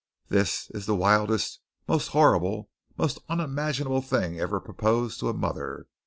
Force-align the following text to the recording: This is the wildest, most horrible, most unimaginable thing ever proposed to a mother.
This 0.29 0.71
is 0.71 0.87
the 0.87 0.95
wildest, 0.95 1.59
most 1.87 2.07
horrible, 2.07 2.71
most 2.97 3.19
unimaginable 3.29 4.01
thing 4.01 4.39
ever 4.39 4.59
proposed 4.59 5.19
to 5.19 5.29
a 5.29 5.33
mother. 5.35 5.85